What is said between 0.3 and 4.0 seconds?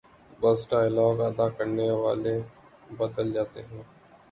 بس ڈائیلاگ ادا کرنے والے بدل جاتے ہیں۔